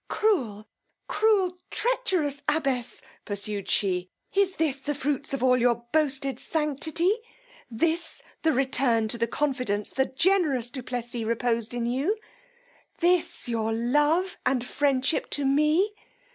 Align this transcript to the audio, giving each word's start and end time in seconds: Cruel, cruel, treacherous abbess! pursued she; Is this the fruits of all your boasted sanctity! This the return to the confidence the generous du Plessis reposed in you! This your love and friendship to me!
Cruel, 0.07 0.67
cruel, 1.07 1.59
treacherous 1.69 2.41
abbess! 2.49 3.03
pursued 3.23 3.69
she; 3.69 4.09
Is 4.33 4.55
this 4.55 4.79
the 4.79 4.95
fruits 4.95 5.31
of 5.31 5.43
all 5.43 5.57
your 5.57 5.85
boasted 5.91 6.39
sanctity! 6.39 7.17
This 7.69 8.23
the 8.41 8.51
return 8.51 9.07
to 9.09 9.19
the 9.19 9.27
confidence 9.27 9.91
the 9.91 10.07
generous 10.07 10.71
du 10.71 10.81
Plessis 10.81 11.23
reposed 11.25 11.75
in 11.75 11.85
you! 11.85 12.17
This 12.97 13.47
your 13.47 13.71
love 13.71 14.37
and 14.43 14.65
friendship 14.65 15.29
to 15.29 15.45
me! 15.45 15.93